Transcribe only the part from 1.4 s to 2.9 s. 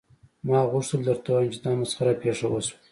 چې دا مسخره پیښه وشوه